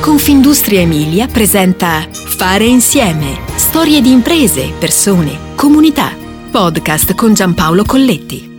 [0.00, 3.38] Confindustria Emilia presenta Fare insieme.
[3.54, 6.16] Storie di imprese, persone, comunità.
[6.50, 8.49] Podcast con Giampaolo Colletti.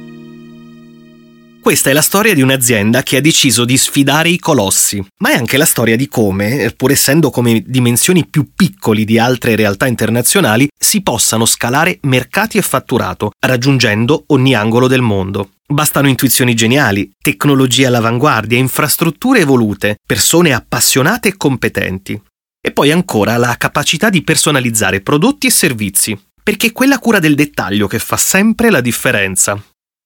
[1.62, 5.36] Questa è la storia di un'azienda che ha deciso di sfidare i colossi, ma è
[5.36, 10.68] anche la storia di come, pur essendo come dimensioni più piccoli di altre realtà internazionali,
[10.76, 15.52] si possano scalare mercati e fatturato, raggiungendo ogni angolo del mondo.
[15.72, 22.20] Bastano intuizioni geniali, tecnologie all'avanguardia, infrastrutture evolute, persone appassionate e competenti.
[22.60, 27.36] E poi ancora la capacità di personalizzare prodotti e servizi, perché è quella cura del
[27.36, 29.64] dettaglio che fa sempre la differenza.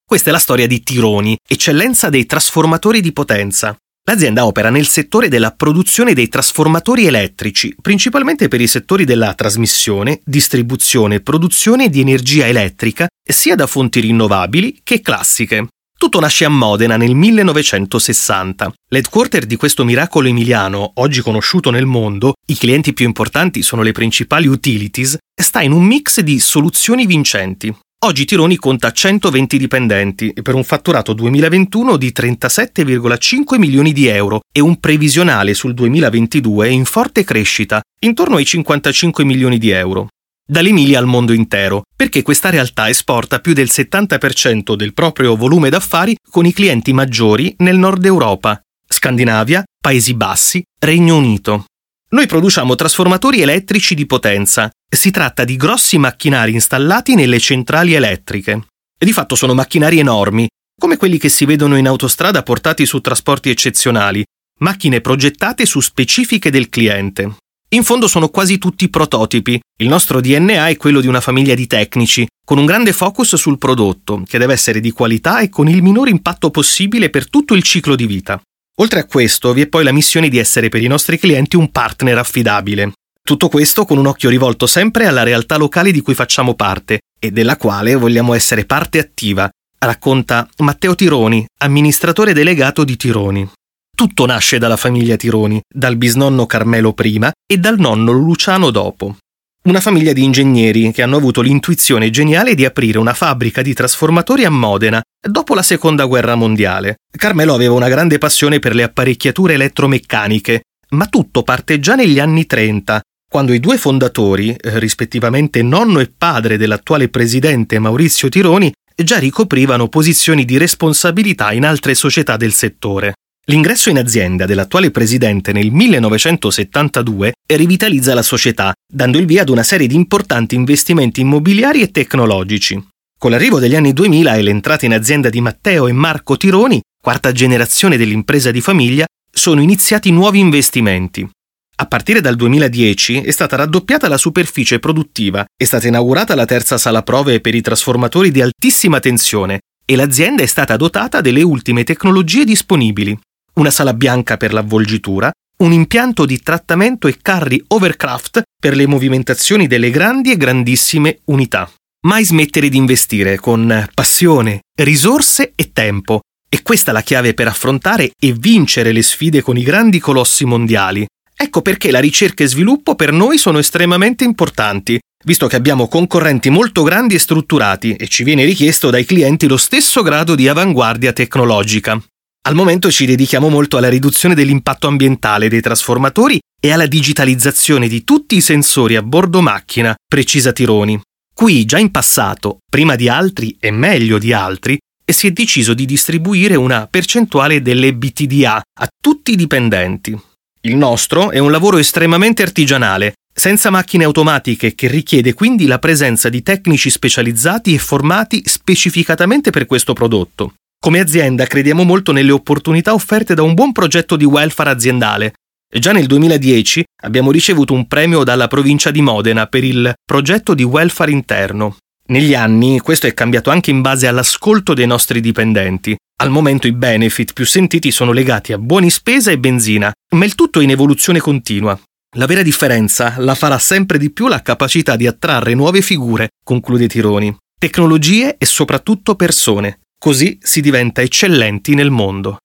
[0.08, 3.76] Questa è la storia di Tironi, eccellenza dei trasformatori di potenza,
[4.08, 10.22] L'azienda opera nel settore della produzione dei trasformatori elettrici, principalmente per i settori della trasmissione,
[10.23, 15.70] distribuzione e produzione di energia elettrica, sia da fonti rinnovabili che classiche.
[15.98, 18.73] Tutto nasce a Modena nel 1960.
[18.90, 23.92] L'headquarter di questo miracolo emiliano, oggi conosciuto nel mondo, i clienti più importanti sono le
[23.92, 27.76] principali utilities, sta in un mix di soluzioni vincenti.
[28.06, 34.59] Oggi Tironi conta 120 dipendenti per un fatturato 2021 di 37,5 milioni di euro e
[34.59, 40.09] un previsionale sul 2022 in forte crescita, intorno ai 55 milioni di euro.
[40.48, 46.16] Dall'Emilia al mondo intero, perché questa realtà esporta più del 70% del proprio volume d'affari
[46.30, 51.66] con i clienti maggiori nel nord Europa, Scandinavia, Paesi Bassi, Regno Unito.
[52.09, 54.70] Noi produciamo trasformatori elettrici di potenza.
[54.88, 58.67] Si tratta di grossi macchinari installati nelle centrali elettriche.
[58.98, 60.48] Di fatto sono macchinari enormi,
[60.80, 64.23] come quelli che si vedono in autostrada portati su trasporti eccezionali,
[64.59, 67.38] macchine progettate su specifiche del cliente.
[67.70, 69.59] In fondo sono quasi tutti prototipi.
[69.80, 73.58] Il nostro DNA è quello di una famiglia di tecnici, con un grande focus sul
[73.58, 77.64] prodotto, che deve essere di qualità e con il minor impatto possibile per tutto il
[77.64, 78.39] ciclo di vita.
[78.81, 81.72] Oltre a questo, vi è poi la missione di essere per i nostri clienti un
[81.72, 82.92] partner affidabile.
[83.23, 87.32] Tutto questo con un occhio rivolto sempre alla realtà locale di cui facciamo parte e
[87.32, 89.49] della quale vogliamo essere parte attiva,
[89.80, 93.49] racconta Matteo Tironi, amministratore delegato di Tironi.
[93.95, 99.16] Tutto nasce dalla famiglia Tironi, dal bisnonno Carmelo prima e dal nonno Luciano dopo
[99.65, 104.45] una famiglia di ingegneri che hanno avuto l'intuizione geniale di aprire una fabbrica di trasformatori
[104.45, 106.98] a Modena dopo la seconda guerra mondiale.
[107.15, 112.45] Carmelo aveva una grande passione per le apparecchiature elettromeccaniche, ma tutto parte già negli anni
[112.45, 119.17] 30, quando i due fondatori, eh, rispettivamente nonno e padre dell'attuale presidente Maurizio Tironi, già
[119.17, 123.15] ricoprivano posizioni di responsabilità in altre società del settore.
[123.48, 129.62] L'ingresso in azienda dell'attuale presidente nel 1972 rivitalizza la società, dando il via ad una
[129.62, 132.84] serie di importanti investimenti immobiliari e tecnologici.
[133.16, 137.31] Con l'arrivo degli anni 2000 e l'entrata in azienda di Matteo e Marco Tironi, quarta
[137.31, 141.30] generazione dell'impresa di famiglia, sono iniziati nuovi investimenti.
[141.78, 146.80] A partire dal 2010 è stata raddoppiata la superficie produttiva, è stata inaugurata la terza
[146.80, 151.84] sala prove per i trasformatori di altissima tensione e l'azienda è stata dotata delle ultime
[151.84, 153.16] tecnologie disponibili
[153.56, 159.68] una sala bianca per l'avvolgitura, un impianto di trattamento e carri overcraft per le movimentazioni
[159.68, 161.71] delle grandi e grandissime unità.
[162.07, 166.21] Mai smettere di investire con passione, risorse e tempo.
[166.48, 170.45] E questa è la chiave per affrontare e vincere le sfide con i grandi colossi
[170.45, 171.06] mondiali.
[171.36, 176.50] Ecco perché la ricerca e sviluppo per noi sono estremamente importanti, visto che abbiamo concorrenti
[176.50, 181.12] molto grandi e strutturati e ci viene richiesto dai clienti lo stesso grado di avanguardia
[181.12, 182.01] tecnologica.
[182.48, 188.04] Al momento ci dedichiamo molto alla riduzione dell'impatto ambientale dei trasformatori e alla digitalizzazione di
[188.04, 191.01] tutti i sensori a bordo macchina, precisa Tironi.
[191.34, 195.86] Qui, già in passato, prima di altri e meglio di altri, si è deciso di
[195.86, 200.16] distribuire una percentuale delle BTDA a tutti i dipendenti.
[200.62, 206.30] Il nostro è un lavoro estremamente artigianale, senza macchine automatiche che richiede quindi la presenza
[206.30, 210.54] di tecnici specializzati e formati specificatamente per questo prodotto.
[210.86, 215.34] Come azienda crediamo molto nelle opportunità offerte da un buon progetto di welfare aziendale.
[215.68, 220.62] Già nel 2010 abbiamo ricevuto un premio dalla provincia di Modena per il progetto di
[220.62, 221.78] welfare interno.
[222.10, 225.96] Negli anni questo è cambiato anche in base all'ascolto dei nostri dipendenti.
[226.18, 230.36] Al momento i benefit più sentiti sono legati a buoni spesa e benzina, ma il
[230.36, 231.76] tutto è in evoluzione continua.
[232.16, 236.88] La vera differenza la farà sempre di più la capacità di attrarre nuove figure, conclude
[236.88, 239.80] Tironi, tecnologie e soprattutto persone.
[239.97, 242.38] Così si diventa eccellenti nel mondo.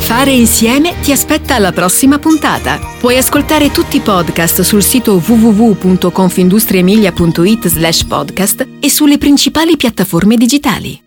[0.00, 2.78] Fare insieme ti aspetta alla prossima puntata.
[2.98, 11.00] Puoi ascoltare tutti i podcast sul sito www.confindustriemilia.it slash podcast e sulle principali piattaforme digitali.